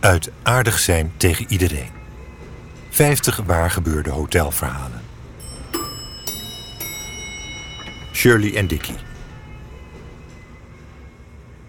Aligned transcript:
Uit 0.00 0.30
aardig 0.42 0.78
zijn 0.78 1.12
tegen 1.16 1.46
iedereen. 1.48 1.90
50 2.90 3.36
waar 3.36 3.70
gebeurde 3.70 4.10
hotelverhalen. 4.10 5.02
Shirley 8.12 8.56
en 8.56 8.66
Dickie. 8.66 8.96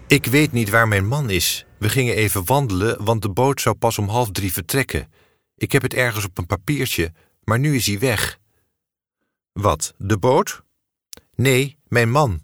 Ik 0.06 0.26
weet 0.26 0.52
niet 0.52 0.70
waar 0.70 0.88
mijn 0.88 1.06
man 1.06 1.30
is. 1.30 1.66
We 1.78 1.88
gingen 1.88 2.14
even 2.14 2.44
wandelen, 2.44 3.04
want 3.04 3.22
de 3.22 3.30
boot 3.30 3.60
zou 3.60 3.76
pas 3.76 3.98
om 3.98 4.08
half 4.08 4.30
drie 4.30 4.52
vertrekken. 4.52 5.12
Ik 5.56 5.72
heb 5.72 5.82
het 5.82 5.94
ergens 5.94 6.24
op 6.24 6.38
een 6.38 6.46
papiertje, 6.46 7.12
maar 7.44 7.58
nu 7.58 7.74
is 7.74 7.86
hij 7.86 7.98
weg. 7.98 8.38
Wat, 9.52 9.94
de 9.98 10.18
boot? 10.18 10.62
Nee, 11.34 11.76
mijn 11.88 12.10
man. 12.10 12.40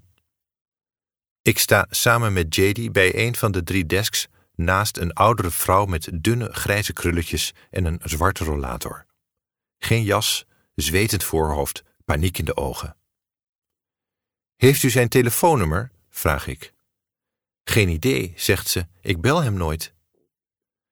Ik 1.43 1.59
sta 1.59 1.87
samen 1.91 2.32
met 2.32 2.55
JD 2.55 2.93
bij 2.93 3.27
een 3.27 3.37
van 3.37 3.53
de 3.53 3.62
drie 3.62 3.87
desks 3.87 4.29
naast 4.57 4.96
een 4.96 5.12
oudere 5.12 5.50
vrouw 5.50 5.84
met 5.84 6.09
dunne 6.12 6.52
grijze 6.52 6.93
krulletjes 6.93 7.54
en 7.71 7.85
een 7.85 8.00
zwarte 8.04 8.44
rollator. 8.44 9.07
Geen 9.79 10.03
jas, 10.03 10.46
zwetend 10.75 11.25
voorhoofd, 11.25 11.85
paniek 12.04 12.39
in 12.39 12.44
de 12.44 12.57
ogen. 12.57 12.96
Heeft 14.57 14.82
u 14.82 14.90
zijn 14.90 15.08
telefoonnummer? 15.08 15.90
vraag 16.08 16.46
ik. 16.46 16.72
Geen 17.64 17.89
idee, 17.89 18.32
zegt 18.36 18.68
ze, 18.68 18.86
ik 19.00 19.21
bel 19.21 19.43
hem 19.43 19.54
nooit. 19.54 19.95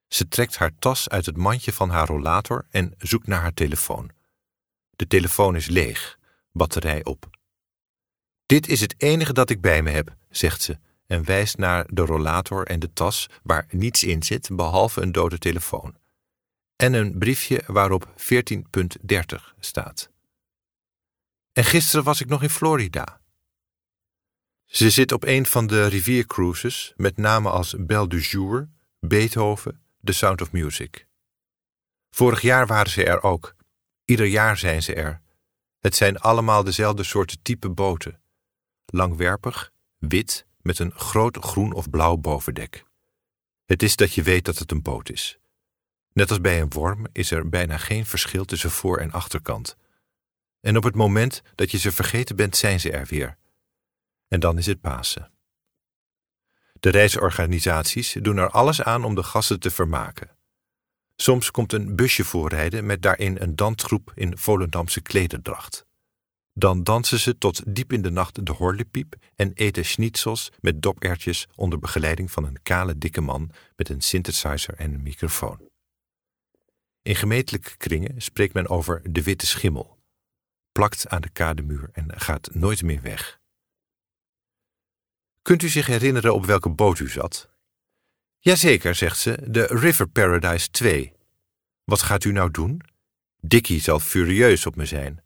Ze 0.09 0.29
trekt 0.29 0.57
haar 0.57 0.79
tas 0.79 1.09
uit 1.09 1.27
het 1.27 1.37
mandje 1.37 1.73
van 1.73 1.91
haar 1.91 2.07
rollator 2.07 2.67
en 2.71 2.95
zoekt 2.99 3.27
naar 3.27 3.41
haar 3.41 3.55
telefoon. 3.55 4.11
De 4.91 5.07
telefoon 5.07 5.57
is 5.57 5.67
leeg, 5.67 6.19
batterij 6.53 7.05
op. 7.05 7.31
Dit 8.47 8.69
is 8.69 8.81
het 8.81 8.95
enige 8.99 9.33
dat 9.33 9.51
ik 9.51 9.61
bij 9.61 9.83
me 9.83 9.91
heb, 9.91 10.17
zegt 10.31 10.63
ze 10.63 10.79
en 11.07 11.25
wijst 11.25 11.57
naar 11.57 11.87
de 11.89 12.03
rollator 12.03 12.67
en 12.67 12.79
de 12.79 12.93
tas 12.93 13.29
waar 13.43 13.67
niets 13.71 14.03
in 14.03 14.23
zit 14.23 14.49
behalve 14.53 15.01
een 15.01 15.13
dode 15.13 15.39
telefoon. 15.39 15.97
En 16.77 16.93
een 16.93 17.19
briefje 17.19 17.63
waarop 17.67 18.15
14.30 18.17 19.55
staat. 19.61 20.11
En 21.53 21.65
gisteren 21.65 22.05
was 22.05 22.21
ik 22.21 22.29
nog 22.29 22.43
in 22.43 22.51
Florida. 22.51 23.21
Ze 24.65 24.91
zit 24.91 25.13
op 25.13 25.25
een 25.25 25.47
van 25.47 25.67
de 25.67 25.87
riviercruises 25.87 26.93
met 26.97 27.17
namen 27.17 27.53
als 27.53 27.75
Belle 27.79 28.09
du 28.09 28.21
Jour, 28.21 28.69
Beethoven, 29.01 29.81
The 30.03 30.13
Sound 30.13 30.41
of 30.41 30.53
Music. 30.53 31.07
Vorig 32.11 32.41
jaar 32.41 32.67
waren 32.67 32.91
ze 32.91 33.05
er 33.05 33.23
ook. 33.23 33.55
Ieder 34.05 34.27
jaar 34.27 34.59
zijn 34.59 34.83
ze 34.83 34.95
er. 34.95 35.21
Het 35.79 35.95
zijn 35.95 36.19
allemaal 36.19 36.65
dezelfde 36.65 37.03
soorten 37.03 37.43
type 37.43 37.69
boten. 37.69 38.21
Langwerpig, 38.87 39.73
wit, 39.99 40.47
met 40.65 40.79
een 40.79 40.93
groot 40.93 41.37
groen 41.37 41.73
of 41.73 41.91
blauw 41.91 42.17
bovendek. 42.17 42.85
Het 43.65 43.83
is 43.83 43.97
dat 43.97 44.15
je 44.15 44.23
weet 44.23 44.45
dat 44.45 44.59
het 44.59 44.71
een 44.71 44.83
boot 44.83 45.11
is. 45.11 45.39
Net 46.13 46.31
als 46.31 46.41
bij 46.41 46.61
een 46.61 46.71
worm 46.71 47.07
is 47.13 47.31
er 47.31 47.49
bijna 47.49 47.77
geen 47.77 48.07
verschil 48.07 48.45
tussen 48.45 48.71
voor- 48.71 48.99
en 48.99 49.13
achterkant. 49.13 49.77
En 50.61 50.77
op 50.77 50.83
het 50.83 50.95
moment 50.95 51.43
dat 51.55 51.71
je 51.71 51.79
ze 51.79 51.93
vergeten 51.93 52.37
bent, 52.37 52.57
zijn 52.57 52.81
ze 52.81 52.91
er 52.91 53.07
weer. 53.07 53.37
En 54.29 54.41
dan 54.41 54.59
is 54.59 54.67
het 54.67 54.81
Pasen. 54.81 55.33
De 56.81 56.91
reisorganisaties 56.91 58.13
doen 58.13 58.37
er 58.37 58.51
alles 58.51 58.83
aan 58.83 59.05
om 59.05 59.15
de 59.15 59.23
gasten 59.23 59.61
te 59.61 59.71
vermaken. 59.71 60.31
Soms 61.17 61.51
komt 61.51 61.73
een 61.73 61.97
busje 61.97 62.25
voorrijden 62.25 62.87
met 62.87 63.03
daarin 63.03 63.37
een 63.41 63.57
dansgroep 63.57 64.13
in 64.15 64.39
Volendamse 64.39 65.01
klederdracht. 65.01 65.87
Dan 66.57 66.83
dansen 66.83 67.19
ze 67.19 67.39
tot 67.39 67.75
diep 67.75 67.93
in 67.93 68.03
de 68.03 68.11
nacht 68.11 68.47
de 68.47 68.53
horlepiep 68.53 69.15
en 69.37 69.53
eten 69.53 69.85
schnitzels 69.85 70.53
met 70.61 70.83
dopertjes 70.83 71.47
onder 71.55 71.79
begeleiding 71.79 72.31
van 72.31 72.45
een 72.45 72.63
kale 72.63 72.99
dikke 72.99 73.21
man 73.21 73.51
met 73.77 73.89
een 73.89 74.01
synthesizer 74.01 74.75
en 74.75 74.95
een 74.95 75.03
microfoon. 75.03 75.69
In 77.03 77.17
gemeentelijke 77.17 77.77
kringen 77.77 78.23
spreekt 78.23 78.55
men 78.55 78.69
over 78.69 79.13
de 79.13 79.23
witte 79.23 79.47
schimmel. 79.47 79.99
Plakt 80.73 81.09
aan 81.09 81.21
de 81.21 81.29
kademuur 81.29 81.91
en 81.93 82.21
gaat 82.21 82.55
nooit 82.55 82.83
meer 82.83 83.03
weg. 83.03 83.41
Kunt 85.43 85.63
u 85.63 85.69
zich 85.69 85.87
herinneren 85.87 86.35
op 86.35 86.47
welke 86.47 86.71
boot 86.71 86.99
u 86.99 87.09
zat? 87.09 87.49
Jazeker, 88.39 88.95
zegt 88.95 89.19
ze, 89.19 89.51
de 89.51 89.67
River 89.67 90.09
Paradise 90.09 90.71
2. 90.71 91.13
Wat 91.85 92.03
gaat 92.03 92.25
u 92.25 92.33
nou 92.33 92.51
doen? 92.51 92.81
Dickie 93.41 93.81
zal 93.81 94.01
furieus 94.01 94.67
op 94.67 94.77
me 94.77 94.87
zijn. 94.87 95.24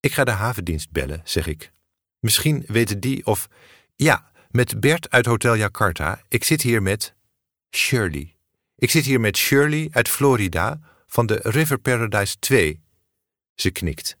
Ik 0.00 0.12
ga 0.12 0.24
de 0.24 0.30
havendienst 0.30 0.90
bellen, 0.90 1.20
zeg 1.24 1.46
ik. 1.46 1.72
Misschien 2.18 2.64
weten 2.66 3.00
die 3.00 3.26
of. 3.26 3.48
Ja, 3.96 4.30
met 4.50 4.80
Bert 4.80 5.10
uit 5.10 5.26
Hotel 5.26 5.56
Jakarta. 5.56 6.22
Ik 6.28 6.44
zit 6.44 6.62
hier 6.62 6.82
met. 6.82 7.14
Shirley. 7.70 8.36
Ik 8.76 8.90
zit 8.90 9.04
hier 9.04 9.20
met 9.20 9.36
Shirley 9.36 9.88
uit 9.90 10.08
Florida 10.08 10.80
van 11.06 11.26
de 11.26 11.40
River 11.42 11.78
Paradise 11.78 12.38
2. 12.38 12.80
Ze 13.54 13.70
knikt. 13.70 14.16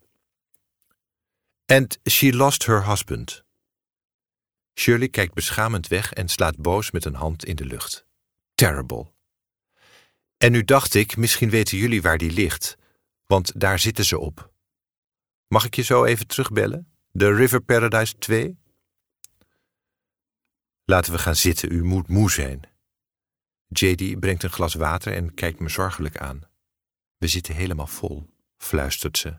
And 1.66 1.98
she 2.10 2.32
lost 2.32 2.66
her 2.66 2.86
husband. 2.86 3.44
Shirley 4.74 5.08
kijkt 5.08 5.34
beschamend 5.34 5.88
weg 5.88 6.12
en 6.12 6.28
slaat 6.28 6.56
boos 6.56 6.90
met 6.90 7.04
een 7.04 7.14
hand 7.14 7.44
in 7.44 7.56
de 7.56 7.64
lucht. 7.64 8.06
Terrible. 8.54 9.06
En 10.36 10.52
nu 10.52 10.64
dacht 10.64 10.94
ik, 10.94 11.16
misschien 11.16 11.50
weten 11.50 11.78
jullie 11.78 12.02
waar 12.02 12.18
die 12.18 12.32
ligt, 12.32 12.76
want 13.26 13.60
daar 13.60 13.78
zitten 13.78 14.04
ze 14.04 14.18
op. 14.18 14.50
Mag 15.48 15.64
ik 15.64 15.74
je 15.74 15.82
zo 15.82 16.04
even 16.04 16.26
terugbellen? 16.26 16.92
De 17.10 17.34
River 17.34 17.60
Paradise 17.60 18.18
2? 18.18 18.58
Laten 20.84 21.12
we 21.12 21.18
gaan 21.18 21.36
zitten, 21.36 21.72
u 21.72 21.84
moet 21.84 22.08
moe 22.08 22.30
zijn. 22.30 22.60
JD 23.68 24.20
brengt 24.20 24.42
een 24.42 24.50
glas 24.50 24.74
water 24.74 25.12
en 25.12 25.34
kijkt 25.34 25.60
me 25.60 25.68
zorgelijk 25.68 26.16
aan. 26.16 26.40
We 27.16 27.26
zitten 27.26 27.54
helemaal 27.54 27.86
vol, 27.86 28.30
fluistert 28.56 29.18
ze. 29.18 29.38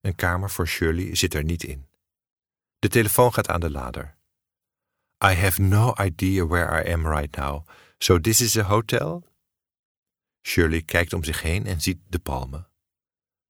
Een 0.00 0.14
kamer 0.14 0.50
voor 0.50 0.68
Shirley 0.68 1.14
zit 1.14 1.34
er 1.34 1.44
niet 1.44 1.64
in. 1.64 1.88
De 2.78 2.88
telefoon 2.88 3.32
gaat 3.32 3.48
aan 3.48 3.60
de 3.60 3.70
lader. 3.70 4.16
I 5.24 5.34
have 5.34 5.60
no 5.60 5.94
idea 6.00 6.46
where 6.46 6.84
I 6.84 6.92
am 6.92 7.06
right 7.06 7.36
now, 7.36 7.68
so 7.98 8.20
this 8.20 8.40
is 8.40 8.56
a 8.56 8.62
hotel? 8.62 9.26
Shirley 10.42 10.82
kijkt 10.82 11.12
om 11.12 11.24
zich 11.24 11.42
heen 11.42 11.66
en 11.66 11.80
ziet 11.80 11.98
de 12.08 12.18
palmen. 12.18 12.68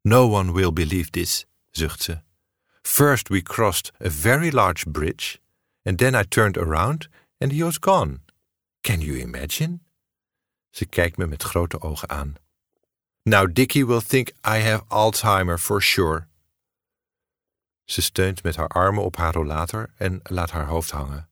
No 0.00 0.38
one 0.38 0.52
will 0.52 0.72
believe 0.72 1.10
this, 1.10 1.46
zucht 1.72 2.02
ze. 2.02 2.22
First 2.82 3.28
we 3.28 3.42
crossed 3.42 3.92
a 4.00 4.10
very 4.10 4.50
large 4.50 4.90
bridge, 4.90 5.40
and 5.82 5.98
then 5.98 6.14
I 6.14 6.24
turned 6.28 6.56
around 6.56 7.08
and 7.38 7.52
he 7.52 7.64
was 7.64 7.78
gone. 7.80 8.20
Can 8.80 9.00
you 9.00 9.18
imagine? 9.18 9.80
Ze 10.70 10.86
kijkt 10.86 11.16
me 11.16 11.26
met 11.26 11.42
grote 11.42 11.80
ogen 11.80 12.08
aan. 12.08 12.34
Now 13.22 13.52
Dickie 13.52 13.86
will 13.86 14.00
think 14.00 14.28
I 14.28 14.58
have 14.58 14.84
Alzheimer 14.88 15.58
for 15.58 15.82
sure. 15.82 16.26
Ze 17.84 18.02
steunt 18.02 18.42
met 18.42 18.56
haar 18.56 18.68
armen 18.68 19.04
op 19.04 19.16
haar 19.16 19.32
rollator 19.32 19.92
en 19.96 20.20
laat 20.22 20.50
haar 20.50 20.66
hoofd 20.66 20.90
hangen. 20.90 21.30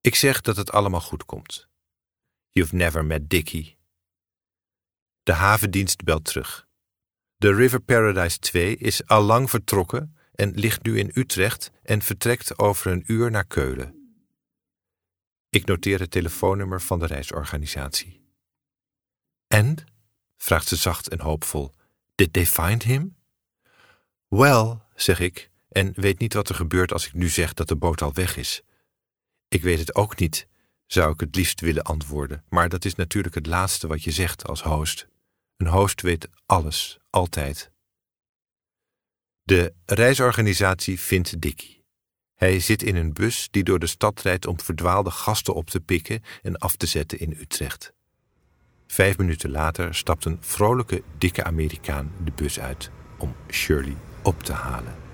Ik 0.00 0.14
zeg 0.14 0.40
dat 0.40 0.56
het 0.56 0.72
allemaal 0.72 1.00
goed 1.00 1.24
komt. 1.24 1.68
You've 2.50 2.74
never 2.74 3.04
met 3.04 3.30
Dickie. 3.30 3.76
De 5.22 5.32
havendienst 5.32 6.04
belt 6.04 6.24
terug. 6.24 6.65
De 7.38 7.54
River 7.54 7.80
Paradise 7.80 8.38
2 8.38 8.76
is 8.76 9.06
al 9.06 9.22
lang 9.22 9.50
vertrokken 9.50 10.16
en 10.34 10.50
ligt 10.54 10.82
nu 10.82 10.98
in 10.98 11.10
Utrecht 11.14 11.70
en 11.82 12.02
vertrekt 12.02 12.58
over 12.58 12.90
een 12.90 13.04
uur 13.06 13.30
naar 13.30 13.46
Keulen. 13.46 13.94
Ik 15.48 15.64
noteer 15.64 16.00
het 16.00 16.10
telefoonnummer 16.10 16.80
van 16.80 16.98
de 16.98 17.06
reisorganisatie. 17.06 18.20
En? 19.46 19.76
vraagt 20.36 20.68
ze 20.68 20.76
zacht 20.76 21.08
en 21.08 21.20
hoopvol. 21.20 21.74
Did 22.14 22.32
they 22.32 22.46
find 22.46 22.82
him? 22.82 23.16
Well, 24.28 24.78
zeg 24.94 25.20
ik, 25.20 25.50
en 25.68 25.92
weet 25.94 26.18
niet 26.18 26.34
wat 26.34 26.48
er 26.48 26.54
gebeurt 26.54 26.92
als 26.92 27.06
ik 27.06 27.14
nu 27.14 27.28
zeg 27.28 27.54
dat 27.54 27.68
de 27.68 27.76
boot 27.76 28.02
al 28.02 28.12
weg 28.12 28.36
is. 28.36 28.62
Ik 29.48 29.62
weet 29.62 29.78
het 29.78 29.94
ook 29.94 30.18
niet, 30.18 30.46
zou 30.86 31.12
ik 31.12 31.20
het 31.20 31.36
liefst 31.36 31.60
willen 31.60 31.82
antwoorden, 31.82 32.44
maar 32.48 32.68
dat 32.68 32.84
is 32.84 32.94
natuurlijk 32.94 33.34
het 33.34 33.46
laatste 33.46 33.86
wat 33.86 34.02
je 34.02 34.10
zegt 34.10 34.46
als 34.46 34.62
host. 34.62 35.08
Een 35.56 35.66
host 35.66 36.02
weet 36.02 36.28
alles, 36.46 36.98
altijd. 37.10 37.70
De 39.42 39.74
reisorganisatie 39.84 41.00
vindt 41.00 41.40
Dickie. 41.40 41.84
Hij 42.34 42.60
zit 42.60 42.82
in 42.82 42.96
een 42.96 43.12
bus 43.12 43.48
die 43.50 43.64
door 43.64 43.78
de 43.78 43.86
stad 43.86 44.20
rijdt 44.20 44.46
om 44.46 44.60
verdwaalde 44.60 45.10
gasten 45.10 45.54
op 45.54 45.70
te 45.70 45.80
pikken 45.80 46.22
en 46.42 46.56
af 46.56 46.76
te 46.76 46.86
zetten 46.86 47.18
in 47.18 47.36
Utrecht. 47.40 47.92
Vijf 48.86 49.18
minuten 49.18 49.50
later 49.50 49.94
stapt 49.94 50.24
een 50.24 50.38
vrolijke, 50.40 51.02
dikke 51.18 51.44
Amerikaan 51.44 52.12
de 52.24 52.32
bus 52.34 52.60
uit 52.60 52.90
om 53.18 53.34
Shirley 53.50 53.96
op 54.22 54.42
te 54.42 54.52
halen. 54.52 55.05